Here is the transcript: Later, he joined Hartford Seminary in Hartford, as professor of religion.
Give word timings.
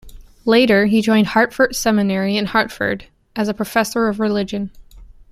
Later, 0.45 0.87
he 0.87 0.99
joined 1.03 1.27
Hartford 1.27 1.75
Seminary 1.75 2.35
in 2.35 2.47
Hartford, 2.47 3.05
as 3.35 3.53
professor 3.53 4.07
of 4.07 4.19
religion. 4.19 4.71